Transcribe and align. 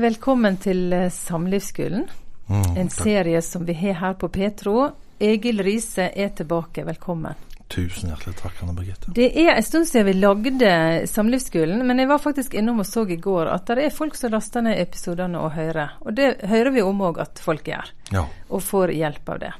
Velkommen 0.00 0.56
til 0.62 0.92
eh, 0.92 1.08
Samlivsskolen. 1.10 2.04
Mm, 2.48 2.76
En 2.76 2.90
serie 2.90 3.42
som 3.42 3.64
vi 3.68 3.72
har 3.74 3.94
her 4.00 4.14
på 4.14 4.28
Petro. 4.28 4.90
Egil 5.18 5.62
Riise 5.62 6.10
er 6.14 6.28
tilbake. 6.38 6.84
Velkommen. 6.86 7.34
Tusen 7.68 8.08
hjertelig 8.08 8.36
takk, 8.38 8.62
Anne 8.64 8.72
Birgitte. 8.78 9.10
Det 9.12 9.26
er 9.42 9.50
en 9.58 9.62
stund 9.66 9.88
siden 9.90 10.06
vi 10.06 10.12
lagde 10.16 10.70
Samlivsskolen, 11.10 11.82
men 11.86 11.98
jeg 12.00 12.08
var 12.08 12.22
faktisk 12.22 12.54
innom 12.56 12.78
og 12.80 12.86
så 12.88 13.02
i 13.12 13.18
går 13.20 13.50
at 13.52 13.66
det 13.68 13.84
er 13.84 13.92
folk 13.92 14.16
som 14.16 14.32
laster 14.32 14.64
ned 14.64 14.78
episodene 14.80 15.42
og 15.42 15.52
hører. 15.52 15.98
Og 16.00 16.14
det 16.16 16.30
hører 16.48 16.70
vi 16.72 16.84
om 16.86 17.02
òg 17.10 17.20
at 17.26 17.42
folk 17.44 17.68
gjør, 17.68 17.90
Ja. 18.14 18.22
og 18.48 18.62
får 18.64 18.94
hjelp 18.96 19.28
av 19.34 19.42
det. 19.42 19.52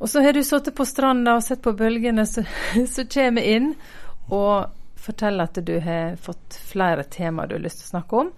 Og 0.00 0.08
så 0.10 0.20
har 0.24 0.32
du 0.34 0.42
sittet 0.44 0.74
på 0.74 0.84
stranda 0.84 1.36
og 1.38 1.44
sett 1.46 1.62
på 1.62 1.76
bølgene 1.78 2.26
som 2.26 2.44
kommer 3.14 3.42
inn, 3.54 3.74
og 4.30 4.66
forteller 4.98 5.46
at 5.46 5.62
du 5.64 5.76
har 5.80 6.16
fått 6.18 6.58
flere 6.72 7.04
temaer 7.04 7.46
du 7.46 7.54
har 7.60 7.62
lyst 7.68 7.84
til 7.84 7.86
å 7.86 7.94
snakke 8.00 8.16
om. 8.24 8.32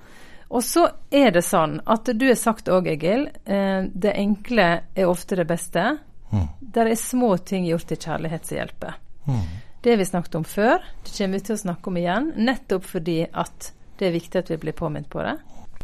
Og 0.49 0.65
så 0.65 0.87
er 1.13 1.31
det 1.35 1.45
sånn 1.45 1.79
at 1.85 2.09
du 2.17 2.25
har 2.29 2.39
sagt 2.41 2.71
òg, 2.73 2.89
Egil, 2.89 3.27
eh, 3.45 3.85
det 3.93 4.15
enkle 4.17 4.69
er 4.95 5.09
ofte 5.09 5.37
det 5.37 5.45
beste. 5.49 5.99
Mm. 6.33 6.47
Der 6.61 6.89
er 6.89 7.01
små 7.01 7.37
ting 7.37 7.67
gjort 7.69 7.93
i 7.93 8.01
kjærlighet 8.01 8.49
som 8.49 8.57
hjelper. 8.57 8.97
Mm. 9.29 9.43
Det 9.83 9.91
har 9.93 10.01
vi 10.01 10.09
snakket 10.09 10.35
om 10.35 10.45
før. 10.45 10.83
Det 11.05 11.13
kommer 11.17 11.39
vi 11.39 11.45
til 11.45 11.57
å 11.57 11.63
snakke 11.65 11.91
om 11.91 12.01
igjen. 12.01 12.33
Nettopp 12.37 12.85
fordi 12.89 13.21
at 13.29 13.73
det 13.99 14.09
er 14.09 14.17
viktig 14.17 14.41
at 14.41 14.51
vi 14.51 14.61
blir 14.63 14.77
påminnet 14.77 15.11
på 15.13 15.23
det. 15.23 15.37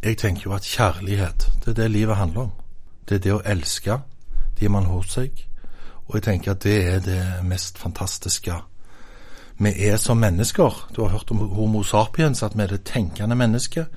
Jeg 0.03 0.17
tenker 0.17 0.49
jo 0.49 0.55
at 0.57 0.67
kjærlighet, 0.67 1.49
det 1.63 1.71
er 1.73 1.81
det 1.83 1.91
livet 1.91 2.17
handler 2.17 2.47
om. 2.47 2.51
Det 3.05 3.19
er 3.19 3.23
det 3.23 3.33
å 3.33 3.43
elske 3.45 3.99
de 4.59 4.69
man 4.69 4.85
har 4.89 4.97
hos 4.97 5.13
seg. 5.17 5.45
Og 6.07 6.17
jeg 6.17 6.25
tenker 6.27 6.53
at 6.53 6.63
det 6.65 6.77
er 6.89 7.03
det 7.05 7.21
mest 7.45 7.77
fantastiske 7.81 8.61
vi 9.57 9.71
er 9.87 9.97
som 9.97 10.19
mennesker. 10.19 10.73
Du 10.95 11.01
har 11.01 11.09
hørt 11.09 11.31
om 11.31 11.39
homo 11.55 11.83
sapiens, 11.83 12.43
at 12.43 12.57
vi 12.57 12.63
er 12.63 12.73
det 12.75 12.83
tenkende 12.83 13.35
mennesket. 13.35 13.87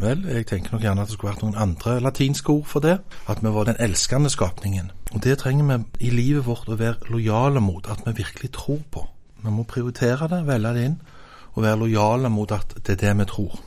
Vel, 0.00 0.22
jeg 0.24 0.46
tenker 0.48 0.72
nok 0.72 0.82
gjerne 0.82 1.02
at 1.02 1.10
det 1.10 1.14
skulle 1.16 1.34
vært 1.34 1.42
noen 1.44 1.58
andre 1.60 1.98
latinske 2.00 2.52
ord 2.52 2.68
for 2.68 2.80
det. 2.84 2.94
At 3.28 3.42
vi 3.44 3.52
var 3.52 3.66
den 3.68 3.76
elskende 3.84 4.30
skapningen. 4.32 4.92
Og 5.12 5.22
det 5.24 5.38
trenger 5.42 5.66
vi 5.68 6.06
i 6.08 6.12
livet 6.14 6.46
vårt 6.46 6.68
å 6.68 6.78
være 6.80 7.10
lojale 7.12 7.60
mot, 7.60 7.84
at 7.90 8.06
vi 8.06 8.14
virkelig 8.22 8.52
tror 8.56 8.80
på. 8.90 9.04
Vi 9.42 9.52
må 9.52 9.66
prioritere 9.68 10.28
det, 10.30 10.46
velge 10.46 10.72
det 10.76 10.86
inn, 10.88 10.96
og 11.52 11.62
være 11.66 11.82
lojale 11.82 12.30
mot 12.32 12.52
at 12.52 12.72
det 12.86 12.96
er 12.96 13.02
det 13.02 13.18
vi 13.18 13.28
tror. 13.28 13.60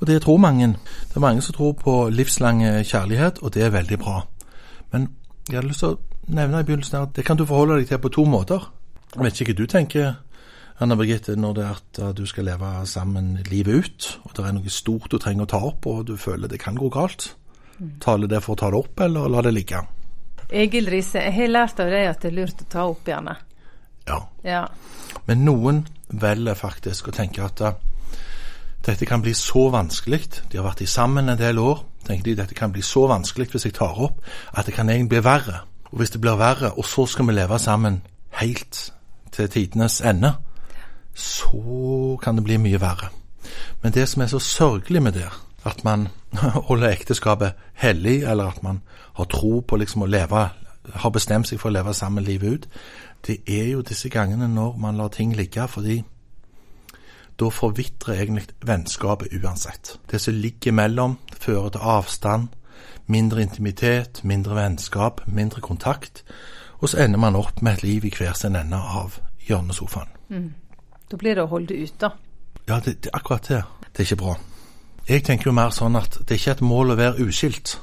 Og 0.00 0.06
det 0.06 0.22
tror 0.22 0.40
mange. 0.40 0.72
Det 1.08 1.16
er 1.16 1.26
mange 1.26 1.44
som 1.44 1.54
tror 1.54 1.72
på 1.72 2.08
livslang 2.08 2.62
kjærlighet, 2.84 3.42
og 3.42 3.54
det 3.54 3.62
er 3.62 3.76
veldig 3.76 3.98
bra. 3.98 4.22
Men 4.92 5.10
jeg 5.48 5.58
hadde 5.58 5.68
lyst 5.68 5.84
til 5.84 5.94
å 5.94 5.98
nevne 6.26 6.60
i 6.60 6.66
begynnelsen 6.68 6.98
her 6.98 7.08
at 7.10 7.16
det 7.16 7.24
kan 7.24 7.36
du 7.36 7.44
forholde 7.44 7.76
deg 7.80 7.88
til 7.88 8.00
på 8.00 8.14
to 8.16 8.24
måter. 8.24 8.70
Jeg 9.14 9.24
vet 9.24 9.40
ikke 9.40 9.52
hva 9.52 9.58
du 9.60 9.66
tenker, 9.70 10.14
Anna 10.78 10.96
Birgitte, 10.96 11.36
når 11.40 11.52
det 11.56 11.64
er 11.64 11.78
at 11.78 11.98
uh, 12.02 12.10
du 12.12 12.26
skal 12.28 12.44
leve 12.50 12.70
sammen 12.86 13.38
livet 13.48 13.84
ut, 13.86 14.08
og 14.24 14.36
det 14.36 14.44
er 14.44 14.56
noe 14.56 14.72
stort 14.72 15.08
du 15.12 15.16
trenger 15.22 15.46
å 15.46 15.50
ta 15.54 15.60
opp, 15.70 15.86
og 15.88 16.04
du 16.08 16.16
føler 16.20 16.50
det 16.52 16.60
kan 16.60 16.76
gå 16.76 16.90
galt. 16.92 17.30
Taler 18.00 18.28
det 18.28 18.42
for 18.44 18.56
å 18.56 18.60
ta 18.60 18.70
det 18.72 18.80
opp, 18.82 19.00
eller 19.04 19.28
la 19.32 19.42
det 19.44 19.54
ligge? 19.56 19.80
Egil 20.52 20.88
Riise, 20.92 21.22
jeg 21.24 21.34
har 21.34 21.50
lært 21.50 21.80
av 21.82 21.90
deg 21.90 22.10
at 22.10 22.22
det 22.22 22.30
er 22.30 22.36
lurt 22.36 22.62
å 22.62 22.68
ta 22.70 22.84
opp 22.90 23.08
gjerne. 23.08 23.34
Ja. 24.06 24.20
Ja. 24.44 24.62
Men 25.26 25.44
noen 25.48 25.82
velger 26.12 26.54
faktisk 26.54 27.08
å 27.08 27.16
tenke 27.16 27.44
at 27.48 27.62
uh, 27.64 27.72
dette 28.86 29.08
kan 29.08 29.24
bli 29.24 29.32
så 29.34 29.66
vanskelig. 29.72 30.20
De 30.52 30.60
har 30.60 30.68
vært 30.68 30.84
sammen 30.88 31.28
en 31.28 31.40
del 31.40 31.58
år. 31.58 31.84
tenker 32.06 32.24
de 32.30 32.36
dette 32.38 32.54
kan 32.54 32.70
bli 32.70 32.82
så 32.82 33.08
vanskelig 33.10 33.48
hvis 33.50 33.64
jeg 33.66 33.74
tar 33.74 33.96
opp, 33.98 34.20
at 34.52 34.66
det 34.66 34.74
kan 34.74 34.88
egentlig 34.88 35.08
bli 35.16 35.24
verre. 35.24 35.64
Og 35.90 35.98
hvis 35.98 36.10
det 36.10 36.20
blir 36.20 36.36
verre, 36.38 36.70
og 36.78 36.84
så 36.84 37.06
skal 37.06 37.26
vi 37.26 37.32
leve 37.32 37.58
sammen 37.58 38.02
helt 38.38 38.92
til 39.32 39.48
tidenes 39.48 40.00
ende, 40.00 40.36
så 41.16 42.18
kan 42.22 42.36
det 42.36 42.44
bli 42.44 42.58
mye 42.60 42.80
verre. 42.80 43.10
Men 43.82 43.92
det 43.92 44.08
som 44.08 44.22
er 44.22 44.26
så 44.26 44.38
sørgelig 44.38 45.02
med 45.02 45.12
det, 45.12 45.28
at 45.64 45.84
man 45.84 46.08
holder 46.68 46.92
ekteskapet 46.92 47.52
hellig, 47.74 48.22
eller 48.22 48.52
at 48.52 48.62
man 48.62 48.82
har 49.16 49.24
tro 49.24 49.60
på 49.60 49.76
liksom 49.76 50.04
å 50.04 50.10
leve, 50.10 50.48
har 50.94 51.10
bestemt 51.10 51.48
seg 51.48 51.60
for 51.60 51.70
å 51.70 51.76
leve 51.78 51.94
sammen 51.94 52.24
livet 52.24 52.52
ut, 52.52 52.68
det 53.26 53.40
er 53.46 53.72
jo 53.72 53.82
disse 53.82 54.08
gangene 54.12 54.48
når 54.48 54.76
man 54.78 54.96
lar 55.00 55.08
ting 55.08 55.32
ligge, 55.34 55.64
fordi 55.68 56.02
da 57.40 57.48
forvitrer 57.52 58.20
egentlig 58.20 58.46
vennskapet 58.64 59.34
uansett. 59.42 59.96
Det 60.10 60.20
som 60.20 60.34
ligger 60.34 60.72
mellom, 60.72 61.18
fører 61.40 61.68
til 61.68 61.80
avstand, 61.82 62.48
mindre 63.06 63.42
intimitet, 63.42 64.20
mindre 64.24 64.54
vennskap, 64.56 65.20
mindre 65.26 65.60
kontakt, 65.60 66.24
og 66.78 66.88
så 66.88 67.02
ender 67.04 67.18
man 67.18 67.36
opp 67.36 67.62
med 67.62 67.72
et 67.72 67.82
liv 67.82 68.04
i 68.04 68.12
hver 68.18 68.32
sin 68.32 68.56
ende 68.56 68.76
av 68.76 69.18
hjørnesofaen. 69.48 70.08
Da 71.10 71.18
blir 71.20 71.38
det 71.38 71.44
å 71.46 71.50
holde 71.50 71.72
det 71.72 71.86
ut, 71.86 71.96
da. 72.02 72.12
Ja, 72.66 72.80
det, 72.82 73.00
det 73.06 73.12
akkurat 73.14 73.48
det. 73.48 73.62
Det 73.92 74.02
er 74.02 74.08
ikke 74.08 74.22
bra. 74.22 74.36
Jeg 75.06 75.22
tenker 75.26 75.50
jo 75.50 75.54
mer 75.54 75.70
sånn 75.74 75.96
at 75.98 76.18
det 76.18 76.34
er 76.34 76.40
ikke 76.40 76.56
et 76.56 76.64
mål 76.66 76.94
å 76.94 76.98
være 76.98 77.26
uskilt. 77.28 77.76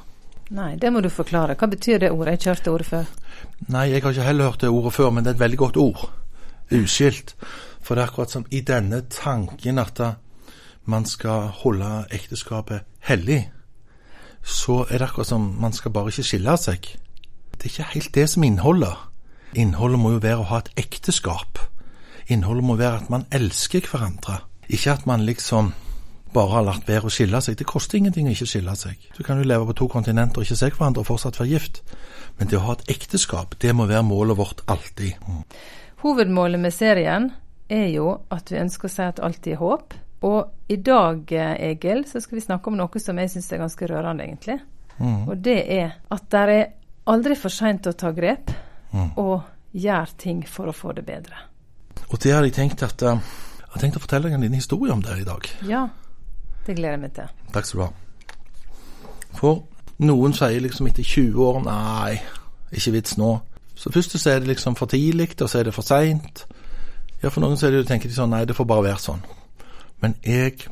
Nei, 0.54 0.74
det 0.76 0.92
må 0.92 1.00
du 1.02 1.08
forklare. 1.10 1.56
Hva 1.56 1.70
betyr 1.72 2.02
det 2.04 2.12
ordet? 2.12 2.34
Jeg 2.34 2.34
har 2.34 2.42
ikke 2.42 2.52
hørt 2.52 2.66
det 2.66 2.74
ordet 2.74 2.90
før. 2.90 3.14
Nei, 3.72 3.86
jeg 3.94 4.04
har 4.04 4.12
ikke 4.12 4.28
heller 4.28 4.52
hørt 4.52 4.62
det 4.62 4.70
ordet 4.70 4.94
før, 4.94 5.10
men 5.10 5.24
det 5.24 5.32
er 5.32 5.38
et 5.38 5.46
veldig 5.46 5.60
godt 5.62 5.80
ord. 5.80 6.04
Uskilt. 6.74 7.36
For 7.84 7.96
det 7.96 8.04
er 8.04 8.12
akkurat 8.12 8.36
som 8.36 8.46
i 8.52 8.60
denne 8.62 9.02
tanken 9.10 9.80
at 9.80 10.04
man 10.86 11.08
skal 11.08 11.48
holde 11.64 11.90
ekteskapet 12.12 12.84
hellig, 13.08 13.46
så 14.44 14.82
er 14.90 15.00
det 15.00 15.08
akkurat 15.08 15.32
som 15.32 15.48
man 15.64 15.74
skal 15.74 15.96
bare 15.96 16.12
ikke 16.12 16.28
skille 16.28 16.58
seg. 16.60 16.92
Det 17.56 17.70
er 17.70 17.72
ikke 17.72 17.92
helt 17.94 18.16
det 18.16 18.30
som 18.30 18.44
er 18.44 18.52
innholdet. 18.52 18.96
Innholdet 19.56 20.00
må 20.00 20.12
jo 20.12 20.24
være 20.24 20.42
å 20.44 20.50
ha 20.52 20.60
et 20.60 20.74
ekteskap. 20.84 21.62
Innholdet 22.32 22.66
må 22.66 22.76
være 22.80 23.04
at 23.04 23.10
man 23.14 23.26
elsker 23.32 23.88
hverandre. 23.90 24.42
Ikke 24.70 24.94
at 24.94 25.08
man 25.10 25.26
liksom 25.28 25.74
bare 26.34 26.50
har 26.56 26.66
latt 26.66 26.88
være 26.90 27.10
å 27.10 27.14
skille 27.14 27.42
seg. 27.44 27.58
Det 27.60 27.68
koster 27.70 28.00
ingenting 28.00 28.28
å 28.28 28.34
ikke 28.34 28.50
skille 28.50 28.76
seg. 28.80 29.10
Du 29.18 29.22
kan 29.26 29.38
jo 29.38 29.48
leve 29.48 29.68
på 29.70 29.78
to 29.84 29.90
kontinenter 29.92 30.42
og 30.42 30.48
ikke 30.48 30.60
se 30.60 30.72
hverandre 30.74 31.04
og 31.04 31.10
fortsatt 31.12 31.40
være 31.40 31.52
gift. 31.52 31.82
Men 32.40 32.50
det 32.50 32.58
å 32.58 32.64
ha 32.66 32.78
et 32.78 32.88
ekteskap, 32.96 33.58
det 33.62 33.76
må 33.76 33.86
være 33.90 34.06
målet 34.08 34.40
vårt 34.40 34.64
alltid. 34.72 35.20
Hovedmålet 36.02 36.64
med 36.64 36.74
serien 36.74 37.30
er 37.70 37.88
jo 37.94 38.16
at 38.34 38.50
vi 38.52 38.60
ønsker 38.64 38.90
å 38.90 38.94
si 38.94 39.06
at 39.06 39.22
alltid 39.24 39.56
er 39.56 39.62
håp. 39.62 39.94
Og 40.24 40.72
i 40.72 40.80
dag, 40.80 41.32
eh, 41.32 41.72
Egil, 41.72 42.06
så 42.08 42.22
skal 42.24 42.40
vi 42.40 42.46
snakke 42.46 42.72
om 42.72 42.78
noe 42.80 43.00
som 43.00 43.18
jeg 43.20 43.30
syns 43.30 43.52
er 43.52 43.62
ganske 43.66 43.88
rørende, 43.92 44.24
egentlig. 44.24 44.62
Og 45.02 45.38
det 45.42 45.60
er 45.74 45.96
at 46.12 46.30
det 46.32 46.44
er 46.54 46.68
aldri 47.10 47.36
for 47.36 47.50
seint 47.50 47.88
å 47.90 47.96
ta 47.98 48.12
grep 48.12 48.52
og 48.94 49.42
gjøre 49.74 50.18
ting 50.18 50.44
for 50.48 50.70
å 50.70 50.76
få 50.76 50.94
det 50.94 51.06
bedre. 51.06 51.53
Og 52.10 52.20
det 52.22 52.34
hadde 52.34 52.50
jeg 52.50 52.58
tenkt 52.58 52.84
at 52.86 53.02
uh, 53.06 53.18
Jeg 53.18 53.70
har 53.74 53.82
tenkt 53.82 53.98
å 53.98 54.04
fortelle 54.04 54.30
deg 54.30 54.38
en 54.38 54.46
liten 54.46 54.60
historie 54.60 54.94
om 54.94 55.02
det 55.02 55.16
i 55.22 55.28
dag. 55.28 55.50
Ja, 55.66 55.88
det 56.68 56.76
gleder 56.78 56.98
jeg 56.98 57.04
meg 57.04 57.14
til. 57.18 57.32
Takk 57.56 57.70
skal 57.70 57.80
du 57.80 57.86
ha. 57.88 57.92
For 59.34 59.64
noen 60.06 60.36
sier 60.38 60.62
liksom 60.62 60.88
etter 60.90 61.06
20 61.06 61.42
år 61.48 61.62
Nei, 61.66 62.20
ikke 62.74 62.94
vits 62.98 63.18
nå. 63.18 63.32
Så 63.76 63.92
først 63.94 64.18
så 64.20 64.36
er 64.36 64.44
det 64.44 64.52
liksom 64.54 64.78
for 64.78 64.90
tidlig, 64.90 65.34
og 65.42 65.50
så 65.50 65.60
er 65.60 65.70
det 65.70 65.76
for 65.76 65.86
seint. 65.86 66.46
Ja, 67.24 67.32
for 67.32 67.42
noen 67.42 67.58
så 67.58 67.68
er 67.68 67.78
det, 67.78 67.88
tenker 67.90 68.12
de 68.12 68.16
sånn 68.18 68.34
Nei, 68.34 68.44
det 68.46 68.56
får 68.58 68.70
bare 68.70 68.88
være 68.90 69.02
sånn. 69.02 69.24
Men 70.04 70.18
jeg 70.28 70.68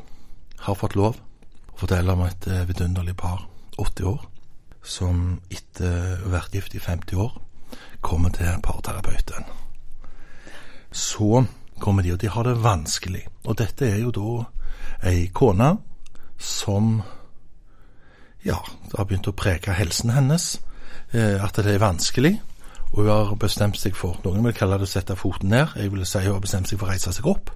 har 0.62 0.78
fått 0.78 0.96
lov 0.98 1.16
å 1.16 1.78
fortelle 1.80 2.14
om 2.14 2.22
et 2.26 2.46
eh, 2.46 2.66
vidunderlig 2.68 3.16
par, 3.18 3.46
80 3.80 4.10
år, 4.12 4.20
som 4.84 5.40
etter 5.50 6.20
å 6.20 6.28
ha 6.28 6.36
vært 6.36 6.54
gift 6.58 6.76
i 6.76 6.82
50 6.82 7.18
år, 7.24 7.34
kommer 8.04 8.34
til 8.36 8.60
parterapeuten. 8.62 9.61
Så 10.92 11.44
kommer 11.80 12.02
de, 12.02 12.12
og 12.12 12.20
de 12.20 12.28
har 12.28 12.46
det 12.46 12.62
vanskelig. 12.62 13.26
Og 13.44 13.58
dette 13.58 13.88
er 13.88 13.98
jo 14.02 14.12
da 14.14 15.08
ei 15.08 15.26
kone 15.34 15.74
som 16.38 17.00
ja, 18.42 18.58
det 18.90 18.98
har 18.98 19.06
begynt 19.06 19.30
å 19.30 19.36
prege 19.38 19.74
helsen 19.74 20.10
hennes. 20.14 20.56
Eh, 21.12 21.38
at 21.42 21.56
det 21.56 21.74
er 21.74 21.82
vanskelig. 21.82 22.34
Og 22.92 23.04
hun 23.04 23.10
har 23.10 23.36
bestemt 23.40 23.78
seg 23.80 23.96
for 23.96 24.18
Noen 24.24 24.44
vil 24.44 24.56
kalle 24.56 24.76
det 24.80 24.88
å 24.88 24.92
sette 24.92 25.16
foten 25.16 25.52
ned. 25.52 25.76
Jeg 25.78 25.92
vil 25.92 26.04
si 26.06 26.24
hun 26.26 26.34
har 26.34 26.44
bestemt 26.44 26.68
seg 26.68 26.80
for 26.80 26.88
å 26.88 26.92
reise 26.92 27.12
seg 27.14 27.28
opp 27.30 27.52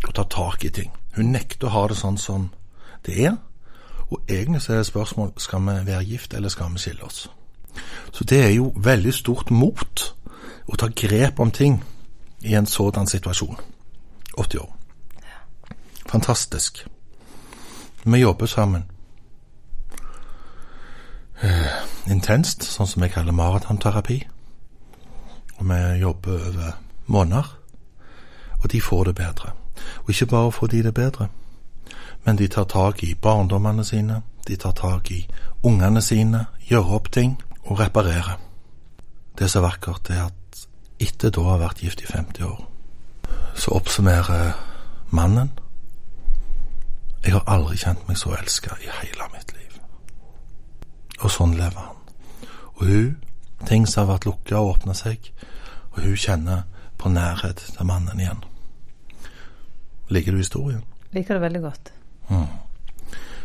og 0.00 0.14
ta 0.16 0.24
tak 0.24 0.64
i 0.64 0.72
ting. 0.72 0.88
Hun 1.12 1.32
nekter 1.34 1.68
å 1.68 1.74
ha 1.74 1.82
det 1.90 1.98
sånn 2.00 2.16
som 2.18 2.48
det 3.06 3.18
er. 3.26 3.36
Og 4.10 4.24
egentlig 4.26 4.62
så 4.64 4.72
er 4.72 4.80
det 4.80 4.86
et 4.86 4.90
spørsmål 4.90 5.34
skal 5.38 5.62
vi 5.66 5.74
være 5.86 6.06
gift, 6.08 6.34
eller 6.34 6.48
skal 6.48 6.72
vi 6.72 6.82
skille 6.82 7.04
oss. 7.04 7.28
Så 8.10 8.24
det 8.24 8.40
er 8.42 8.54
jo 8.56 8.72
veldig 8.74 9.12
stort 9.14 9.52
mot 9.54 10.06
å 10.66 10.78
ta 10.80 10.88
grep 10.88 11.38
om 11.38 11.52
ting 11.54 11.78
i 12.42 12.54
en 12.54 12.66
sådan 12.66 13.06
situasjon. 13.06 13.56
80 14.38 14.58
år. 14.60 14.76
Fantastisk. 16.08 16.86
Vi 18.04 18.18
jobber 18.18 18.46
sammen. 18.46 18.84
Eh, 21.42 22.10
intenst, 22.10 22.62
sånn 22.62 22.86
som 22.86 23.02
vi 23.02 23.08
kaller 23.08 23.32
maratonterapi. 23.32 24.18
Og 25.58 25.68
vi 25.68 25.80
jobber 26.00 26.46
over 26.48 26.76
måneder. 27.06 27.56
Og 28.62 28.72
de 28.72 28.80
får 28.80 29.04
det 29.04 29.14
bedre. 29.14 29.52
Og 30.02 30.10
ikke 30.10 30.26
bare 30.26 30.52
får 30.52 30.66
de 30.66 30.82
det 30.82 30.94
bedre, 30.94 31.28
men 32.24 32.38
de 32.38 32.48
tar 32.48 32.64
tak 32.64 33.02
i 33.02 33.14
barndommene 33.14 33.84
sine, 33.84 34.22
de 34.48 34.56
tar 34.56 34.72
tak 34.72 35.10
i 35.10 35.26
ungene 35.62 36.02
sine, 36.02 36.46
gjør 36.68 36.94
opp 36.96 37.12
ting 37.12 37.42
og 37.64 37.80
reparerer. 37.80 38.36
Det 39.38 39.50
som 39.50 39.64
er 39.64 39.68
vakkert, 39.68 40.10
er 40.10 40.24
at 40.24 40.39
etter 41.00 41.32
da 41.32 41.42
å 41.42 41.50
ha 41.52 41.60
vært 41.60 41.82
gift 41.84 42.02
i 42.04 42.08
50 42.10 42.46
år, 42.46 42.60
så 43.54 43.74
oppsummerer 43.76 44.52
mannen 45.10 45.50
Jeg 47.20 47.34
har 47.34 47.44
aldri 47.52 47.76
kjent 47.76 48.06
meg 48.08 48.16
så 48.16 48.30
elska 48.32 48.78
i 48.80 48.88
hele 48.88 49.26
mitt 49.34 49.50
liv. 49.52 49.74
Og 51.20 51.28
sånn 51.28 51.52
lever 51.52 51.76
han. 51.76 51.98
Og 52.78 52.86
hun, 52.88 53.10
ting 53.68 53.84
som 53.84 54.06
har 54.06 54.14
vært 54.14 54.28
lukka, 54.30 54.62
åpner 54.64 54.96
seg, 54.96 55.28
og 55.92 56.00
hun 56.00 56.16
kjenner 56.16 56.62
på 56.96 57.12
nærhet 57.12 57.60
til 57.76 57.88
mannen 57.88 58.20
igjen. 58.24 58.40
Liker 60.08 60.32
du 60.32 60.40
historien? 60.40 60.80
Liker 61.12 61.36
det 61.36 61.44
veldig 61.44 61.62
godt. 61.62 61.92
Mm. 62.30 62.48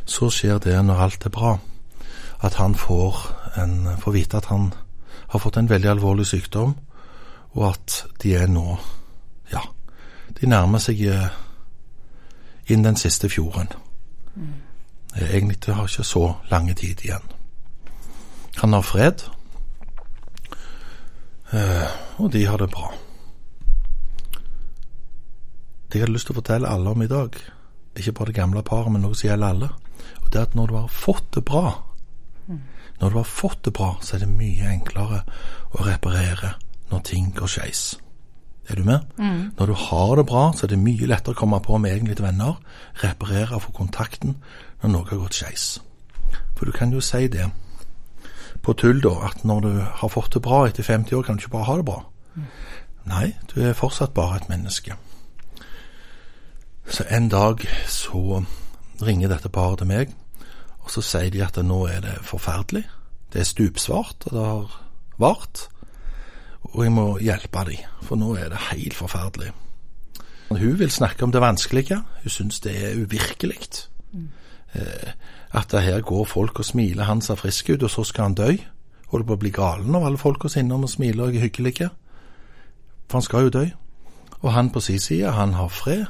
Så 0.05 0.29
skjer 0.31 0.63
det 0.63 0.77
når 0.85 1.03
alt 1.09 1.27
er 1.27 1.35
bra, 1.35 1.57
at 2.45 2.55
han 2.61 2.79
får, 2.79 3.19
en, 3.59 3.75
får 3.99 4.15
vite 4.15 4.39
at 4.39 4.47
han 4.53 4.71
har 5.33 5.43
fått 5.43 5.57
en 5.59 5.69
veldig 5.69 5.89
alvorlig 5.97 6.25
sykdom, 6.31 6.75
og 7.55 7.71
at 7.71 8.03
de 8.23 8.35
er 8.35 8.47
nå 8.51 8.77
Ja, 9.51 9.61
de 10.41 10.47
nærmer 10.49 10.81
seg 10.81 11.01
eh, 11.05 11.33
inn 12.73 12.81
den 12.83 12.97
siste 12.97 13.29
fjorden. 13.29 13.69
Mm. 14.33 14.53
Egentlig 15.21 15.59
det 15.65 15.75
har 15.75 15.85
ikke 15.85 16.03
så 16.03 16.23
lange 16.49 16.73
tid 16.73 17.03
igjen. 17.05 17.23
Han 18.57 18.73
har 18.73 18.81
fred, 18.81 19.21
eh, 21.53 21.93
og 22.17 22.31
de 22.33 22.45
har 22.45 22.57
det 22.57 22.71
bra. 22.73 22.89
Det 25.85 25.99
jeg 25.99 26.07
hadde 26.07 26.17
lyst 26.17 26.31
til 26.31 26.35
å 26.35 26.41
fortelle 26.41 26.73
alle 26.73 26.89
om 26.89 27.05
i 27.05 27.11
dag, 27.11 27.37
ikke 27.95 28.17
bare 28.17 28.33
det 28.33 28.39
gamle 28.41 28.63
paret, 28.65 28.91
men 28.91 29.05
noe 29.05 29.15
som 29.15 29.29
gjelder 29.29 29.53
alle, 29.53 29.69
og 30.23 30.31
det 30.31 30.41
er 30.41 30.49
at 30.49 30.55
når 30.57 30.67
du 30.67 30.77
har 30.79 30.91
fått 30.91 31.29
det 31.37 31.45
bra, 31.45 31.67
mm. 32.47 32.61
når 32.99 33.13
du 33.13 33.21
har 33.21 33.29
fått 33.29 33.61
det 33.69 33.77
bra, 33.77 33.93
så 34.01 34.17
er 34.17 34.25
det 34.25 34.33
mye 34.33 34.73
enklere 34.73 35.21
å 35.71 35.85
reparere 35.85 36.55
når 36.91 37.05
ting 37.07 37.31
går 37.35 37.49
skeis. 37.49 37.83
Er 38.69 38.75
du 38.75 38.83
med? 38.83 38.99
Mm. 39.17 39.51
Når 39.57 39.65
du 39.65 39.73
har 39.73 40.15
det 40.15 40.25
bra, 40.25 40.51
så 40.53 40.65
er 40.65 40.73
det 40.73 40.81
mye 40.81 41.07
lettere 41.07 41.35
å 41.35 41.37
komme 41.37 41.59
på 41.61 41.77
med 41.77 41.93
egentlig 41.93 42.17
venner, 42.23 42.57
reparere 43.03 43.55
og 43.55 43.67
få 43.67 43.75
kontakten 43.77 44.37
når 44.81 44.91
noe 44.93 45.09
har 45.09 45.21
gått 45.21 45.37
skeis. 45.37 45.67
For 46.57 46.65
du 46.65 46.73
kan 46.73 46.93
jo 46.93 47.01
si 47.03 47.27
det 47.27 47.49
på 48.65 48.73
tull, 48.73 49.01
da, 49.03 49.13
at 49.29 49.43
når 49.45 49.61
du 49.61 49.71
har 50.01 50.09
fått 50.09 50.33
det 50.33 50.41
bra 50.41 50.63
etter 50.65 50.83
50 50.83 51.15
år, 51.15 51.23
kan 51.23 51.37
du 51.37 51.43
ikke 51.43 51.57
bare 51.57 51.69
ha 51.69 51.75
det 51.77 51.85
bra. 51.85 51.99
Mm. 52.35 52.47
Nei, 53.05 53.25
du 53.53 53.59
er 53.61 53.77
fortsatt 53.77 54.15
bare 54.17 54.39
et 54.39 54.49
menneske. 54.49 54.95
Så 56.89 57.05
en 57.09 57.29
dag 57.29 57.61
så 57.89 58.41
ringer 59.01 59.29
dette 59.29 59.49
paret 59.49 59.81
til 59.81 59.89
meg, 59.89 60.15
og 60.81 60.89
så 60.93 61.03
sier 61.05 61.29
de 61.33 61.43
at 61.45 61.57
nå 61.61 61.83
er 61.89 62.01
det 62.05 62.15
forferdelig. 62.25 62.85
Det 63.33 63.41
er 63.41 63.49
stupsvart, 63.49 64.25
og 64.25 64.33
det 64.33 64.45
har 64.45 64.75
vart 65.21 65.67
og 66.73 66.83
jeg 66.83 66.91
må 66.91 67.05
hjelpe 67.21 67.63
dem, 67.67 67.85
for 68.03 68.19
nå 68.19 68.33
er 68.35 68.49
det 68.49 68.63
helt 68.71 68.93
forferdelig. 68.97 69.51
Hun 70.49 70.79
vil 70.79 70.91
snakke 70.91 71.23
om 71.23 71.31
det 71.31 71.41
vanskelige, 71.41 71.97
hun 72.23 72.29
syns 72.29 72.59
det 72.59 72.75
er 72.77 72.97
uvirkelig. 73.01 73.59
Mm. 74.11 74.29
at 75.51 75.71
det 75.71 75.81
her 75.81 76.01
går 76.01 76.25
folk 76.25 76.59
og 76.59 76.65
smiler, 76.65 77.03
han 77.03 77.21
ser 77.21 77.35
frisk 77.35 77.69
ut, 77.69 77.83
og 77.83 77.89
så 77.89 78.03
skal 78.03 78.23
han 78.23 78.33
dø. 78.33 78.49
Holder 79.07 79.25
på 79.25 79.33
å 79.33 79.39
bli 79.39 79.49
galen 79.49 79.95
av 79.95 80.03
alle 80.03 80.19
folka 80.19 80.49
sine 80.51 80.75
om 80.75 80.83
å 80.83 80.89
smile 80.91 81.23
og 81.23 81.35
er 81.35 81.45
hyggelige. 81.45 81.89
For 83.07 83.19
han 83.19 83.23
skal 83.23 83.47
jo 83.47 83.53
dø. 83.53 83.65
Og 84.41 84.51
han 84.53 84.69
på 84.69 84.79
sin 84.83 84.99
side, 84.99 85.31
han 85.31 85.53
har 85.53 85.71
fred 85.71 86.05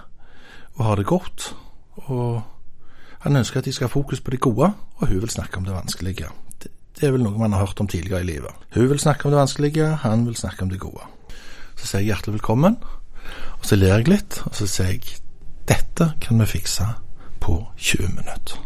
og 0.75 0.85
har 0.85 0.95
det 0.95 1.05
godt. 1.05 1.55
Og 1.95 2.41
han 3.19 3.35
ønsker 3.35 3.59
at 3.59 3.65
de 3.65 3.73
skal 3.73 3.87
ha 3.87 3.93
fokus 3.93 4.21
på 4.21 4.31
det 4.31 4.39
gode, 4.39 4.71
og 4.97 5.07
hun 5.07 5.21
vil 5.21 5.29
snakke 5.29 5.57
om 5.57 5.65
det 5.65 5.73
vanskelige. 5.73 6.31
Det 6.95 7.09
er 7.09 7.11
vel 7.11 7.25
noe 7.25 7.35
man 7.35 7.51
har 7.51 7.65
hørt 7.65 7.79
om 7.83 7.89
tidligere 7.91 8.23
i 8.23 8.27
livet. 8.29 8.51
Hun 8.75 8.87
vil 8.87 8.99
snakke 8.99 9.25
om 9.27 9.33
det 9.33 9.39
vanskelige, 9.39 9.87
han 9.99 10.25
vil 10.25 10.35
snakke 10.39 10.63
om 10.63 10.69
det 10.71 10.79
gode. 10.79 11.03
Så 11.75 11.89
sier 11.89 11.99
jeg 11.99 12.13
hjertelig 12.13 12.37
velkommen, 12.37 12.77
og 13.59 13.65
så 13.67 13.75
ler 13.75 13.97
jeg 13.97 14.07
litt, 14.07 14.37
og 14.47 14.55
så 14.55 14.67
sier 14.69 14.93
jeg 14.93 15.17
dette 15.67 16.13
kan 16.23 16.39
vi 16.39 16.47
fikse 16.47 16.85
på 17.43 17.57
20 17.75 18.13
minutter. 18.15 18.61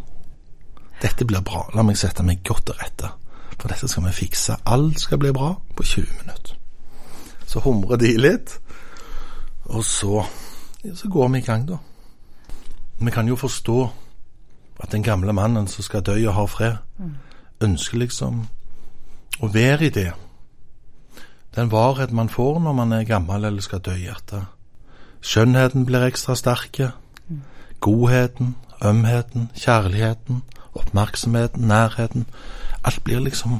Dette 1.01 1.25
blir 1.25 1.41
bra, 1.41 1.63
la 1.73 1.81
meg 1.87 1.97
sette 1.97 2.25
meg 2.27 2.43
godt 2.45 2.67
til 2.69 2.77
rette, 2.77 3.09
for 3.55 3.71
dette 3.71 3.89
skal 3.89 4.05
vi 4.05 4.13
fikse. 4.13 4.59
Alt 4.65 5.01
skal 5.01 5.21
bli 5.21 5.31
bra 5.33 5.55
på 5.75 5.85
20 5.87 6.19
minutter. 6.21 6.59
Så 7.49 7.63
humrer 7.65 7.97
de 7.97 8.11
litt, 8.19 8.59
og 9.73 9.81
så, 9.85 10.21
så 10.85 11.09
går 11.09 11.33
vi 11.33 11.41
i 11.41 11.47
gang, 11.47 11.65
da. 11.65 11.79
Vi 12.99 13.15
kan 13.15 13.31
jo 13.31 13.39
forstå 13.39 13.79
at 14.83 14.91
den 14.91 15.03
gamle 15.03 15.33
mannen 15.33 15.65
som 15.67 15.83
skal 15.83 16.05
dø 16.05 16.19
og 16.27 16.35
har 16.35 16.51
fred, 16.51 16.77
mm 16.99 17.17
ønsker 17.61 17.97
liksom 17.97 18.47
å 19.39 19.49
være 19.53 19.85
i 19.87 19.93
det. 19.93 20.11
Den 21.55 21.71
varhet 21.71 22.11
man 22.11 22.29
får 22.29 22.59
når 22.63 22.73
man 22.73 22.93
er 22.93 23.07
gammel 23.07 23.45
eller 23.45 23.61
skal 23.61 23.81
dø 23.83 23.95
i 23.95 24.05
hjertet. 24.05 24.45
Skjønnheten 25.21 25.85
blir 25.85 26.05
ekstra 26.07 26.35
sterke. 26.35 26.91
Godheten, 27.79 28.55
ømheten, 28.83 29.49
kjærligheten, 29.55 30.43
oppmerksomheten, 30.73 31.67
nærheten. 31.67 32.25
Alt 32.83 33.03
blir 33.03 33.19
liksom 33.19 33.59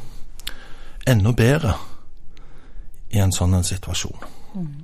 enda 1.07 1.31
bedre 1.31 1.74
i 3.10 3.19
en 3.19 3.34
sånn 3.36 3.54
en 3.57 3.68
situasjon. 3.68 4.24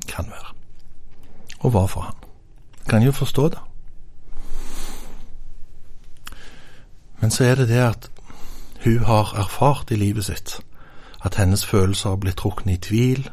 Kan 0.10 0.32
være. 0.32 0.52
Og 1.62 1.72
hva 1.72 1.86
for 1.88 2.10
han? 2.10 2.20
Kan 2.90 3.04
jo 3.06 3.12
forstå 3.16 3.48
det. 3.54 3.62
Men 7.22 7.32
så 7.32 7.44
er 7.44 7.56
det 7.56 7.70
det 7.70 7.82
at 7.82 8.10
hun 8.86 9.04
har 9.04 9.34
erfart 9.38 9.92
i 9.92 10.00
livet 10.00 10.26
sitt 10.26 10.60
at 11.26 11.36
hennes 11.36 11.66
følelser 11.66 12.10
har 12.10 12.22
blitt 12.22 12.38
trukket 12.38 12.70
i 12.70 12.78
tvil, 12.78 13.30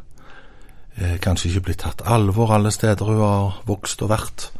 eh, 0.96 1.18
kanskje 1.20 1.48
ikke 1.48 1.60
blitt 1.60 1.78
tatt 1.84 2.02
alvor 2.04 2.54
alle 2.54 2.70
steder 2.70 3.04
hun 3.04 3.20
har 3.20 3.62
vokst 3.66 4.02
og 4.02 4.08
vært. 4.08 4.50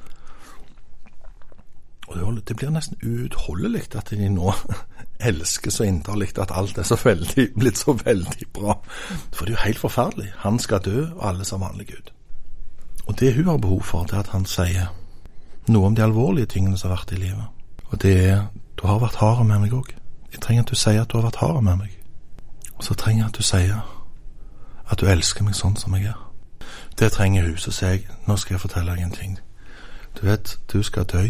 Og 2.09 2.43
Det 2.47 2.57
blir 2.57 2.71
nesten 2.71 2.97
uutholdelig 3.03 3.97
at 3.97 4.11
de 4.11 4.29
nå 4.29 4.53
elsker 5.29 5.71
så 5.71 5.85
inderlig 5.85 6.39
at 6.39 6.51
alt 6.51 6.79
er 6.79 6.83
så 6.83 6.99
veldig, 7.05 7.49
blitt 7.59 7.79
så 7.79 7.93
veldig 7.93 8.49
bra. 8.53 8.77
For 9.33 9.45
det 9.45 9.53
er 9.53 9.57
jo 9.57 9.65
helt 9.65 9.79
forferdelig. 9.79 10.33
Han 10.39 10.59
skal 10.59 10.81
dø, 10.85 11.07
og 11.17 11.29
alle 11.29 11.45
ser 11.45 11.57
vanlige 11.57 11.97
ut. 11.99 12.13
Og 13.07 13.21
det 13.21 13.35
hun 13.35 13.45
har 13.45 13.57
behov 13.57 13.83
for, 13.83 14.05
det 14.05 14.13
er 14.13 14.19
at 14.19 14.29
han 14.29 14.45
sier 14.45 14.93
noe 15.69 15.87
om 15.87 15.97
de 15.97 16.03
alvorlige 16.03 16.47
tingene 16.47 16.79
som 16.79 16.91
har 16.91 16.97
vært 16.97 17.13
i 17.13 17.23
livet. 17.23 17.45
Og 17.91 18.03
det 18.03 18.17
er 18.29 18.47
Du 18.77 18.87
har 18.87 18.99
vært 18.99 19.15
hard 19.15 19.47
med 19.47 19.61
meg 19.61 19.73
òg. 19.73 20.02
Jeg 20.33 20.41
trenger 20.41 20.63
at 20.63 20.71
du 20.71 20.75
sier 20.75 21.03
at 21.03 21.13
du 21.13 21.17
har 21.17 21.25
vært 21.25 21.37
hard 21.37 21.63
med 21.63 21.77
meg. 21.77 21.99
Og 22.75 22.85
så 22.85 22.95
trenger 22.95 23.25
jeg 23.25 23.29
at 23.29 23.39
du 23.39 23.43
sier 23.43 23.81
at 24.91 25.01
du 25.01 25.07
elsker 25.07 25.45
meg 25.45 25.55
sånn 25.55 25.77
som 25.77 25.95
jeg 25.97 26.11
er. 26.11 26.21
Det 26.99 27.13
trenger 27.13 27.47
hun. 27.47 27.57
Så 27.59 27.73
sier 27.73 27.97
jeg, 27.97 28.07
nå 28.27 28.37
skal 28.37 28.55
jeg 28.55 28.61
fortelle 28.61 28.93
deg 28.93 29.05
en 29.05 29.17
ting. 29.17 29.39
Du 30.21 30.27
vet, 30.27 30.59
du 30.73 30.83
skal 30.83 31.05
dø. 31.05 31.25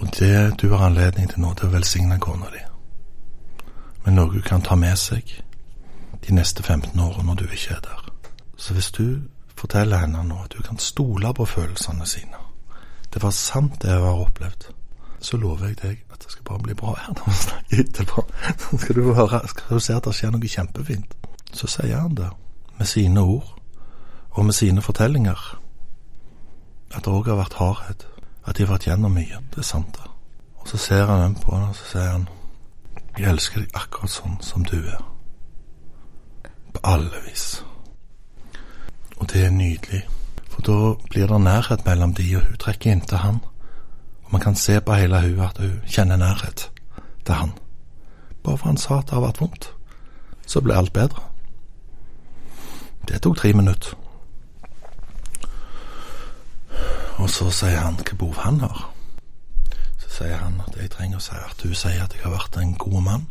Og 0.00 0.08
det 0.18 0.60
du 0.60 0.70
har 0.72 0.86
anledning 0.86 1.28
til 1.28 1.40
nå, 1.40 1.52
det 1.54 1.66
er 1.66 1.72
å 1.72 1.76
velsigne 1.76 2.18
kona 2.20 2.48
di. 2.54 2.62
Men 4.04 4.16
noe 4.16 4.32
hun 4.32 4.46
kan 4.46 4.64
ta 4.64 4.76
med 4.80 4.96
seg 4.96 5.34
de 6.24 6.34
neste 6.34 6.62
15 6.62 7.00
årene 7.00 7.26
når 7.28 7.42
du 7.42 7.44
ikke 7.48 7.76
er 7.76 7.84
der. 7.84 8.08
Så 8.56 8.74
hvis 8.74 8.90
du 8.96 9.20
forteller 9.56 10.00
henne 10.00 10.24
nå 10.24 10.38
at 10.44 10.54
du 10.56 10.62
kan 10.62 10.78
stole 10.78 11.34
på 11.34 11.44
følelsene 11.44 12.06
sine 12.06 12.36
Det 13.12 13.22
var 13.22 13.30
sant, 13.30 13.82
det 13.82 13.88
jeg 13.90 14.00
har 14.00 14.20
opplevd 14.24 14.68
så 15.20 15.36
lover 15.36 15.66
jeg 15.66 15.78
deg 15.82 16.04
at 16.12 16.22
det 16.22 16.32
skal 16.32 16.44
bare 16.44 16.62
bli 16.64 16.74
bra 16.74 16.94
her 16.96 17.14
når 17.16 17.28
vi 17.28 17.38
snakker 17.44 17.80
etterpå. 17.84 18.26
Så 18.58 18.78
skal 18.78 18.96
du 18.96 19.12
høre, 19.12 19.40
skal 19.48 19.74
du 19.74 19.80
se 19.80 19.96
at 19.96 20.04
det 20.04 20.14
skjer 20.16 20.34
noe 20.34 20.52
kjempefint. 20.54 21.16
Så 21.52 21.66
sier 21.68 22.00
han 22.00 22.14
det, 22.16 22.30
med 22.78 22.86
sine 22.86 23.20
ord 23.20 23.56
og 24.30 24.44
med 24.46 24.54
sine 24.54 24.82
fortellinger, 24.82 25.60
at 26.94 27.04
det 27.04 27.12
òg 27.12 27.28
har 27.28 27.38
vært 27.38 27.58
hardhet. 27.58 28.06
At 28.46 28.56
de 28.56 28.64
har 28.64 28.72
vært 28.72 28.86
gjennom 28.88 29.12
mye. 29.14 29.38
Det 29.52 29.62
er 29.62 29.66
sant, 29.66 29.94
det. 29.94 30.10
Og 30.60 30.68
så 30.68 30.78
ser 30.80 31.06
han 31.06 31.20
dem 31.22 31.34
på 31.42 31.54
henne, 31.54 31.68
og 31.68 31.76
så 31.76 31.90
sier 31.92 32.12
han 32.12 32.28
Jeg 33.18 33.28
elsker 33.30 33.60
deg 33.60 33.74
akkurat 33.74 34.10
sånn 34.10 34.38
som 34.42 34.64
du 34.64 34.76
er. 34.78 35.02
På 36.72 36.80
alle 36.84 37.20
vis. 37.26 37.62
Og 39.18 39.28
det 39.32 39.44
er 39.44 39.50
nydelig. 39.50 40.02
For 40.48 40.62
da 40.64 40.94
blir 41.10 41.26
det 41.26 41.40
nærhet 41.40 41.84
mellom 41.86 42.14
de, 42.14 42.26
og 42.36 42.46
hun 42.46 42.60
trekker 42.62 42.92
inntil 42.92 43.18
han. 43.18 43.40
Man 44.30 44.40
kan 44.40 44.56
se 44.56 44.80
på 44.80 44.94
hele 44.94 45.20
hun 45.20 45.40
at 45.40 45.58
hun 45.58 45.80
kjenner 45.86 46.16
nærhet 46.16 46.70
til 47.26 47.34
han. 47.34 47.52
Bare 48.44 48.58
for 48.58 48.66
han 48.66 48.76
sa 48.76 48.98
at 48.98 49.10
det 49.10 49.16
har 49.18 49.24
vært 49.26 49.40
vondt, 49.40 49.72
så 50.46 50.60
ble 50.60 50.76
alt 50.76 50.92
bedre. 50.92 51.22
Det 53.08 53.22
tok 53.22 53.36
tre 53.36 53.52
minutter. 53.52 53.96
Og 57.18 57.30
så 57.30 57.50
sier 57.52 57.82
han 57.82 57.98
hva 57.98 58.16
behov 58.16 58.38
han 58.44 58.60
har. 58.60 58.84
Så 59.98 60.12
sier 60.20 60.38
han 60.38 60.60
at 60.66 60.78
jeg 60.78 60.92
trenger 60.94 61.18
å 61.18 61.24
si 61.24 61.34
at 61.36 61.64
du 61.64 61.74
sier 61.74 62.04
at 62.04 62.14
jeg 62.14 62.22
har 62.24 62.32
vært 62.32 62.56
en 62.60 62.76
god 62.78 63.02
mann, 63.02 63.26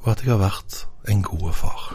og 0.00 0.12
at 0.14 0.22
jeg 0.22 0.32
har 0.32 0.40
vært 0.40 0.84
en 1.10 1.22
god 1.22 1.50
far. 1.54 1.90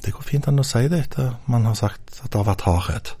Det 0.00 0.14
går 0.14 0.24
fint 0.24 0.48
an 0.48 0.62
å 0.62 0.64
si 0.64 0.86
det 0.88 1.02
etter 1.04 1.34
man 1.50 1.66
har 1.68 1.76
sagt 1.76 2.22
at 2.22 2.30
det 2.30 2.38
har 2.38 2.48
vært 2.48 2.64
hardhet 2.64 3.12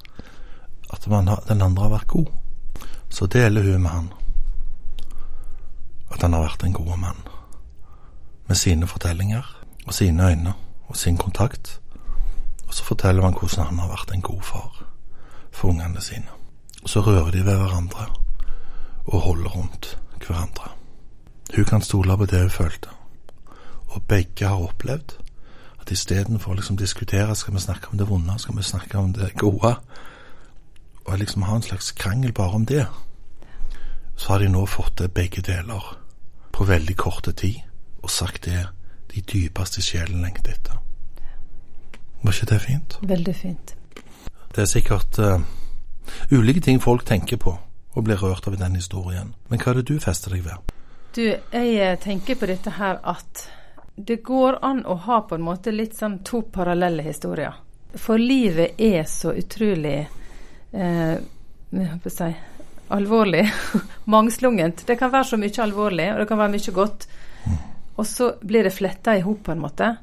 at 0.92 1.04
har, 1.04 1.44
den 1.48 1.62
andre 1.62 1.82
har 1.82 1.90
vært 1.90 2.06
god. 2.06 2.26
Så 3.10 3.26
deler 3.26 3.62
hun 3.62 3.82
med 3.82 3.90
han 3.90 4.12
at 6.10 6.22
han 6.22 6.32
har 6.34 6.42
vært 6.42 6.64
en 6.66 6.72
god 6.72 6.96
mann. 6.98 7.22
Med 8.48 8.58
sine 8.58 8.86
fortellinger 8.86 9.46
og 9.86 9.94
sine 9.94 10.30
øyne 10.30 10.52
og 10.88 10.96
sin 10.96 11.16
kontakt. 11.16 11.80
Og 12.66 12.74
så 12.74 12.84
forteller 12.84 13.22
han 13.22 13.36
hvordan 13.38 13.66
han 13.66 13.78
har 13.78 13.88
vært 13.88 14.14
en 14.14 14.22
god 14.22 14.42
far 14.42 14.82
for 15.50 15.68
ungene 15.68 16.00
sine. 16.00 16.28
så 16.86 17.00
rører 17.00 17.30
de 17.30 17.44
ved 17.44 17.56
hverandre 17.56 18.06
og 19.06 19.20
holder 19.20 19.50
rundt 19.50 19.98
hverandre. 20.26 20.70
Hun 21.56 21.64
kan 21.64 21.82
stole 21.82 22.16
på 22.16 22.26
det 22.26 22.40
hun 22.40 22.50
følte, 22.50 22.88
og 23.86 24.02
begge 24.02 24.46
har 24.46 24.62
opplevd 24.62 25.16
at 25.80 25.90
istedenfor 25.90 26.52
å 26.52 26.54
liksom 26.54 26.76
diskutere 26.76 27.34
skal 27.36 27.54
vi 27.54 27.60
snakke 27.60 27.90
om 27.92 27.98
det 27.98 28.08
vonde, 28.08 28.38
skal 28.38 28.56
vi 28.56 28.62
snakke 28.62 28.98
om 28.98 29.12
det 29.12 29.34
gode, 29.36 29.74
og 31.04 31.18
liksom 31.18 31.42
ha 31.48 31.56
en 31.56 31.62
slags 31.62 31.92
krangel 31.92 32.32
bare 32.32 32.56
om 32.56 32.66
det, 32.66 32.86
så 34.16 34.32
har 34.32 34.44
de 34.44 34.50
nå 34.52 34.66
fått 34.66 34.98
det 35.00 35.12
begge 35.16 35.42
deler 35.42 35.84
på 36.52 36.64
veldig 36.68 36.96
korte 36.96 37.32
tid, 37.32 37.62
og 38.02 38.10
sagt 38.10 38.44
det 38.44 38.66
de 39.14 39.20
dypeste 39.20 39.82
sjelen 39.82 40.22
lengter 40.22 40.52
etter. 40.52 40.76
Var 42.20 42.36
ikke 42.36 42.50
det 42.52 42.60
fint? 42.60 42.98
Veldig 43.02 43.34
fint. 43.36 43.74
Det 44.54 44.62
er 44.62 44.68
sikkert 44.68 45.18
uh, 45.18 45.40
ulike 46.30 46.60
ting 46.60 46.82
folk 46.82 47.06
tenker 47.08 47.40
på 47.40 47.54
og 47.90 48.04
blir 48.04 48.20
rørt 48.20 48.46
av 48.46 48.54
i 48.54 48.60
den 48.60 48.76
historien. 48.78 49.32
Men 49.48 49.58
hva 49.58 49.72
er 49.72 49.80
det 49.80 49.88
du 49.88 50.02
fester 50.02 50.34
deg 50.34 50.44
ved? 50.44 50.74
Du, 51.16 51.24
jeg 51.26 51.72
eh, 51.74 51.96
tenker 51.98 52.38
på 52.38 52.46
dette 52.46 52.76
her 52.76 53.00
at 53.02 53.48
det 53.96 54.20
går 54.22 54.60
an 54.64 54.84
å 54.86 54.94
ha 55.06 55.20
på 55.26 55.36
en 55.36 55.44
måte 55.44 55.72
litt 55.74 55.96
sånn 55.98 56.20
to 56.26 56.44
parallelle 56.52 57.02
historier. 57.02 57.56
For 57.98 58.20
livet 58.20 58.78
er 58.78 59.02
så 59.10 59.32
utrolig 59.34 60.04
eh, 60.72 61.16
si, 62.06 62.30
alvorlig. 62.88 63.44
Mangslungent. 64.04 64.86
Det 64.86 64.96
kan 64.96 65.12
være 65.12 65.24
så 65.32 65.40
mye 65.40 65.62
alvorlig, 65.62 66.12
og 66.12 66.22
det 66.22 66.28
kan 66.30 66.40
være 66.40 66.54
mye 66.56 66.76
godt. 66.76 67.08
Og 68.00 68.06
så 68.06 68.32
blir 68.40 68.64
det 68.64 68.72
fletta 68.72 69.16
i 69.16 69.20
hop, 69.20 69.42
på 69.44 69.52
en 69.52 69.60
måte. 69.60 69.94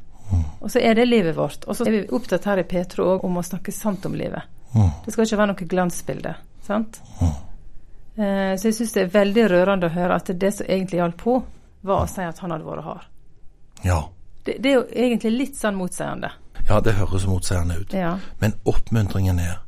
Og 0.59 0.71
så 0.71 0.79
er 0.79 0.95
det 0.95 1.05
livet 1.05 1.36
vårt. 1.38 1.63
Og 1.65 1.75
så 1.75 1.86
er 1.88 1.91
vi 1.91 2.07
opptatt 2.13 2.45
her 2.45 2.62
i 2.62 2.67
Petro 2.67 3.07
òg 3.13 3.25
om 3.25 3.39
å 3.39 3.45
snakke 3.45 3.71
sant 3.71 4.05
om 4.05 4.15
livet. 4.15 4.43
Det 5.05 5.13
skal 5.13 5.25
ikke 5.25 5.39
være 5.39 5.53
noe 5.53 5.67
glansbilde. 5.71 6.33
Sant? 6.67 7.00
Eh, 8.17 8.53
så 8.59 8.67
jeg 8.67 8.75
syns 8.75 8.93
det 8.95 9.05
er 9.05 9.13
veldig 9.13 9.45
rørende 9.53 9.88
å 9.88 9.93
høre 9.93 10.17
at 10.19 10.31
det 10.33 10.51
som 10.53 10.67
egentlig 10.67 11.00
hjalp 11.00 11.21
på, 11.21 11.38
var 11.88 12.03
å 12.03 12.09
si 12.12 12.25
at 12.25 12.39
han 12.43 12.53
hadde 12.53 12.67
vært 12.67 12.86
hard. 12.86 13.07
Ja. 13.86 14.01
Det, 14.43 14.57
det 14.63 14.71
er 14.71 14.75
jo 14.79 14.83
egentlig 14.91 15.31
litt 15.36 15.59
sånn 15.59 15.77
motseiende. 15.79 16.33
Ja, 16.67 16.81
det 16.83 16.97
høres 16.97 17.27
motseiende 17.29 17.79
ut. 17.79 17.93
Ja. 17.95 18.17
Men 18.41 18.57
oppmuntringen 18.67 19.39
er 19.39 19.62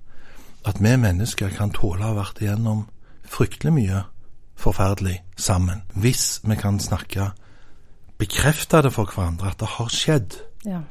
at 0.65 0.79
vi 0.81 0.95
mennesker 0.97 1.51
kan 1.55 1.71
tåle 1.71 2.03
å 2.03 2.11
ha 2.11 2.17
vært 2.19 2.41
igjennom 2.43 2.85
fryktelig 3.29 3.73
mye 3.73 4.03
forferdelig 4.59 5.21
sammen. 5.37 5.83
Hvis 5.95 6.41
vi 6.43 6.55
kan 6.55 6.79
snakke, 6.79 7.31
bekrefte 8.17 8.81
det 8.81 8.93
for 8.93 9.07
hverandre 9.07 9.53
at 9.53 9.59
det 9.59 9.69
har 9.77 9.91
skjedd. 9.93 10.39
Ja. 10.67 10.81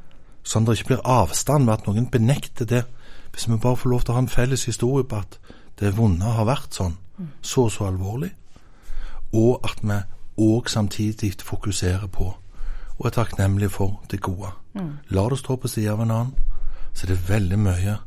Sånn 0.42 0.64
at 0.64 0.72
det 0.72 0.80
ikke 0.80 0.94
blir 0.94 1.04
avstand 1.04 1.68
ved 1.68 1.74
at 1.74 1.88
noen 1.88 2.08
benekter 2.10 2.68
det. 2.68 2.84
Hvis 3.32 3.48
vi 3.48 3.60
bare 3.60 3.76
får 3.76 3.92
lov 3.92 4.04
til 4.04 4.14
å 4.14 4.18
ha 4.18 4.24
en 4.24 4.32
felles 4.32 4.64
historie 4.64 5.04
på 5.04 5.20
at 5.20 5.38
det 5.78 5.96
vonde 5.98 6.24
har 6.24 6.48
vært 6.48 6.74
sånn, 6.74 6.96
så 7.42 7.66
og 7.66 7.72
så 7.74 7.88
alvorlig, 7.90 8.30
og 9.34 9.66
at 9.66 9.82
vi 9.82 9.98
òg 10.38 10.70
samtidig 10.70 11.34
fokuserer 11.42 12.06
på 12.06 12.32
og 12.98 13.06
er 13.06 13.14
takknemlige 13.14 13.70
for 13.70 14.00
det 14.10 14.20
gode. 14.22 14.50
La 15.14 15.28
det 15.28 15.38
stå 15.38 15.56
på 15.56 15.68
siden 15.70 15.92
av 15.92 16.00
en 16.02 16.10
annen, 16.10 16.32
så 16.94 17.06
er 17.06 17.12
det 17.12 17.28
veldig 17.28 17.58
mye 17.62 17.98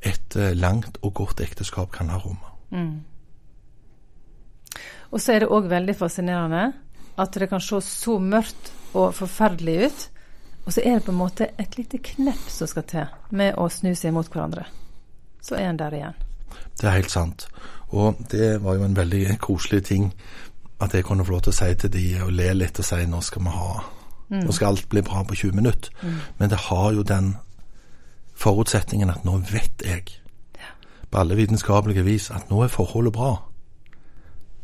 et 0.00 0.36
eh, 0.36 0.54
langt 0.56 0.98
og 1.02 1.14
godt 1.22 1.40
ekteskap 1.44 1.92
kan 1.94 2.10
ha 2.12 2.18
rom. 2.22 2.40
Og 5.10 5.22
så 5.22 5.36
er 5.36 5.44
det 5.44 5.52
òg 5.54 5.70
veldig 5.70 5.94
fascinerende 5.96 6.72
at 7.16 7.38
det 7.40 7.48
kan 7.48 7.62
se 7.64 7.80
så 7.80 8.18
mørkt 8.20 8.72
og 8.96 9.14
forferdelig 9.16 9.76
ut, 9.86 10.02
og 10.66 10.74
så 10.74 10.82
er 10.82 10.98
det 10.98 11.06
på 11.06 11.14
en 11.14 11.20
måte 11.20 11.48
et 11.62 11.78
lite 11.78 12.00
knepp 12.02 12.48
som 12.50 12.68
skal 12.68 12.84
til 12.90 13.06
med 13.30 13.54
å 13.56 13.68
snu 13.72 13.94
seg 13.94 14.12
mot 14.12 14.28
hverandre. 14.28 14.66
Så 15.40 15.56
er 15.56 15.70
en 15.70 15.78
der 15.78 15.94
igjen. 15.94 16.18
Det 16.76 16.88
er 16.88 16.98
helt 16.98 17.12
sant. 17.12 17.46
Og 17.94 18.18
det 18.32 18.56
var 18.64 18.76
jo 18.76 18.84
en 18.84 18.96
veldig 18.96 19.38
koselig 19.40 19.84
ting 19.86 20.10
at 20.82 20.92
jeg 20.92 21.06
kunne 21.06 21.24
få 21.24 21.36
lov 21.36 21.46
til 21.46 21.54
å 21.54 21.56
si 21.56 21.68
til 21.80 21.92
de 21.92 22.06
og 22.26 22.32
le 22.34 22.50
litt 22.56 22.80
og 22.82 22.88
si 22.88 22.98
nå 23.08 23.22
skal 23.24 23.46
vi 23.46 23.54
ha 23.54 23.76
Nå 24.26 24.50
skal 24.50 24.72
alt 24.72 24.88
bli 24.90 25.04
bra 25.06 25.20
på 25.22 25.36
20 25.38 25.54
minutter. 25.54 25.92
Men 26.38 26.50
det 26.50 26.58
har 26.58 26.88
jo 26.96 27.04
den 27.06 27.36
forutsetningen 28.36 29.10
at 29.10 29.24
nå 29.24 29.38
vet 29.50 29.84
jeg 29.84 30.04
på 31.10 31.20
alle 31.20 31.36
vitenskapelige 31.36 32.04
vis 32.04 32.30
at 32.30 32.50
nå 32.50 32.62
er 32.62 32.68
forholdet 32.68 33.12
bra. 33.12 33.36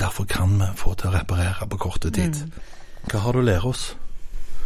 Derfor 0.01 0.25
kan 0.25 0.59
vi 0.59 0.67
få 0.77 0.95
til 0.95 1.09
å 1.09 1.15
reparere 1.15 1.69
på 1.71 1.79
korte 1.79 2.11
tid. 2.11 2.37
Hva 3.11 3.19
har 3.23 3.33
du 3.33 3.39
å 3.39 3.47
lære 3.47 3.69
oss? 3.69 3.97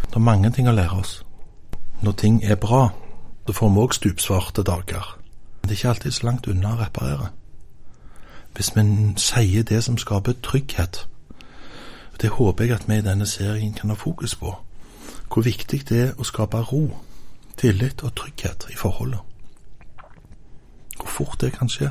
Det 0.07 0.17
er 0.17 0.25
mange 0.25 0.51
ting 0.51 0.69
å 0.69 0.75
lære 0.75 0.99
oss. 0.99 1.23
Når 2.03 2.13
ting 2.13 2.45
er 2.45 2.57
bra, 2.57 2.89
så 3.47 3.53
får 3.53 3.71
vi 3.71 3.83
òg 3.85 3.95
stupsvarte 3.95 4.63
dager. 4.63 5.17
Men 5.61 5.69
det 5.69 5.77
er 5.77 5.79
ikke 5.79 5.89
alltid 5.89 6.13
så 6.13 6.27
langt 6.27 6.49
unna 6.49 6.75
å 6.75 6.81
reparere. 6.81 7.31
Hvis 8.57 8.73
vi 8.77 8.83
sier 9.21 9.63
det 9.63 9.85
som 9.85 9.99
skaper 9.99 10.33
trygghet, 10.43 11.07
det 12.21 12.31
håper 12.31 12.65
jeg 12.65 12.75
at 12.75 12.89
vi 12.89 12.97
i 12.97 13.05
denne 13.05 13.27
serien 13.27 13.75
kan 13.75 13.91
ha 13.93 13.97
fokus 13.97 14.35
på, 14.35 14.55
hvor 15.29 15.43
viktig 15.43 15.89
det 15.89 16.01
er 16.01 16.13
å 16.19 16.25
skape 16.25 16.63
ro, 16.73 16.87
tillit 17.57 18.03
og 18.03 18.15
trygghet 18.17 18.67
i 18.71 18.77
forholdet. 18.77 19.19
Hvor 20.97 21.07
fort 21.07 21.41
det 21.41 21.53
kan 21.53 21.69
skje 21.69 21.91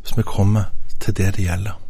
hvis 0.00 0.16
vi 0.16 0.22
kommer 0.22 0.64
til 1.00 1.16
det 1.16 1.36
det 1.36 1.44
gjelder. 1.44 1.80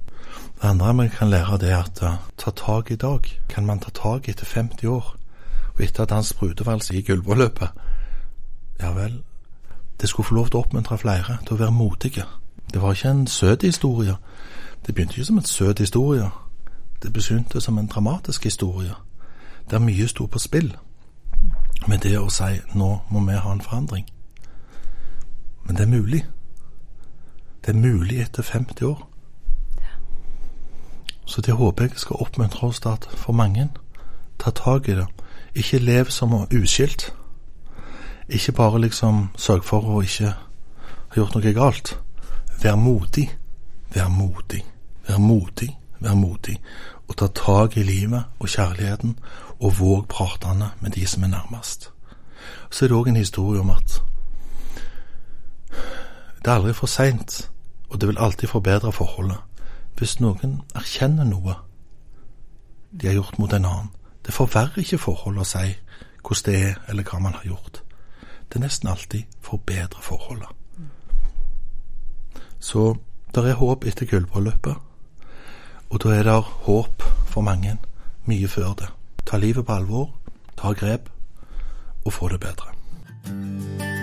Det 0.62 0.68
andre 0.68 1.02
vi 1.02 1.08
kan 1.08 1.30
lære, 1.30 1.58
det 1.58 1.70
er 1.70 1.78
at 1.78 2.02
uh, 2.02 2.08
ta 2.38 2.50
tak 2.50 2.90
i 2.90 2.96
dag 2.96 3.20
kan 3.48 3.66
man 3.66 3.80
ta 3.80 3.90
tak 3.94 4.28
etter 4.28 4.46
50 4.54 4.84
år. 4.84 5.16
Og 5.74 5.84
etter 5.84 6.02
at 6.02 6.10
hans 6.10 6.32
brudevals 6.32 6.90
i 6.90 7.02
gullbryllupet. 7.02 7.68
Ja 8.80 8.92
vel, 8.92 9.22
det 10.00 10.08
skulle 10.08 10.26
få 10.26 10.34
lov 10.34 10.48
til 10.48 10.56
å 10.56 10.62
oppmuntre 10.64 10.98
flere 10.98 11.38
til 11.46 11.54
å 11.54 11.60
være 11.60 11.70
modige. 11.70 12.24
Det 12.72 12.82
var 12.82 12.92
ikke 12.92 13.10
en 13.10 13.26
søt 13.26 13.62
historie. 13.62 14.16
Det 14.86 14.94
begynte 14.94 15.14
ikke 15.14 15.24
som 15.24 15.38
en 15.38 15.44
søt 15.44 15.78
historie. 15.78 16.30
Det 17.02 17.12
begynte 17.12 17.60
som 17.60 17.78
en 17.78 17.86
dramatisk 17.86 18.44
historie, 18.44 18.94
der 19.70 19.78
mye 19.78 20.08
sto 20.08 20.26
på 20.26 20.38
spill. 20.38 20.76
Med 21.88 21.98
det 21.98 22.18
å 22.18 22.28
si 22.30 22.60
nå 22.74 22.90
må 23.10 23.20
vi 23.26 23.38
ha 23.38 23.52
en 23.52 23.64
forandring. 23.64 24.06
Men 25.64 25.76
det 25.76 25.82
er 25.82 25.92
mulig. 25.92 26.24
Det 27.64 27.74
er 27.74 27.80
mulig 27.80 28.20
etter 28.20 28.42
50 28.42 28.84
år. 28.84 29.06
Så 31.26 31.40
det 31.40 31.54
håper 31.54 31.84
jeg 31.84 31.98
skal 32.02 32.16
oppmuntre 32.20 32.66
oss 32.66 32.80
til 32.80 32.88
at 32.88 33.06
for 33.14 33.32
mange 33.32 33.68
ta 34.38 34.50
tak 34.50 34.88
i 34.88 34.96
det. 34.98 35.06
Ikke 35.54 35.78
lev 35.78 36.10
som 36.10 36.34
uskilt. 36.34 37.12
Ikke 38.28 38.52
bare 38.52 38.80
liksom 38.80 39.28
sørg 39.36 39.64
for 39.64 39.86
å 39.86 40.02
ikke 40.02 40.32
ha 40.34 41.16
gjort 41.16 41.34
noe 41.34 41.52
galt. 41.54 41.98
Vær 42.62 42.76
modig. 42.76 43.28
Vær 43.94 44.08
modig. 44.08 44.64
Vær 45.08 45.18
modig. 45.18 45.70
Vær 46.00 46.14
modig. 46.14 46.58
Og 47.10 47.16
ta 47.18 47.26
tak 47.34 47.76
i 47.76 47.82
livet 47.82 48.24
og 48.38 48.48
kjærligheten, 48.48 49.18
og 49.60 49.78
våg 49.80 50.06
pratene 50.08 50.70
med 50.80 50.94
de 50.94 51.06
som 51.06 51.26
er 51.26 51.34
nærmest. 51.34 51.90
Så 52.70 52.84
er 52.84 52.88
det 52.88 52.96
òg 52.96 53.08
en 53.10 53.18
historie 53.18 53.60
om 53.60 53.70
at 53.74 54.02
det 56.40 56.48
er 56.48 56.54
aldri 56.54 56.72
for 56.72 56.86
seint, 56.86 57.50
og 57.90 58.00
det 58.00 58.08
vil 58.08 58.18
alltid 58.18 58.48
forbedre 58.48 58.92
forholdet 58.92 59.38
hvis 59.98 60.20
noen 60.20 60.62
erkjenner 60.74 61.26
noe 61.28 61.58
de 62.90 63.06
har 63.06 63.14
gjort 63.18 63.38
mot 63.38 63.52
en 63.52 63.64
annen. 63.64 63.90
Det 64.26 64.32
forverrer 64.34 64.80
ikke 64.80 64.98
forholdet 64.98 65.42
å 65.44 65.50
si 65.50 65.74
hvordan 66.24 66.46
det 66.46 66.54
er, 66.62 66.78
eller 66.88 67.04
hva 67.04 67.18
man 67.20 67.36
har 67.36 67.44
gjort. 67.44 67.82
Det 68.48 68.56
er 68.56 68.64
nesten 68.64 68.88
alltid 68.88 69.36
forbedre 69.44 70.02
forholdet. 70.02 70.48
Så 72.60 72.96
det 73.34 73.44
er 73.44 73.60
håp 73.60 73.84
etter 73.84 74.08
gullbryllupet, 74.08 74.76
og 75.90 76.02
da 76.02 76.14
er 76.14 76.22
det 76.22 76.42
håp 76.66 77.02
for 77.26 77.42
mange 77.42 77.76
mye 78.26 78.48
før 78.48 78.74
det. 78.78 78.90
Ta 79.26 79.38
livet 79.38 79.66
på 79.66 79.72
alvor, 79.72 80.10
ta 80.56 80.72
grep 80.72 81.10
og 82.04 82.12
få 82.12 82.28
det 82.28 82.40
bedre. 82.40 83.99